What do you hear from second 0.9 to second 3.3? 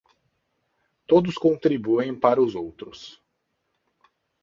Todos contribuem para os outros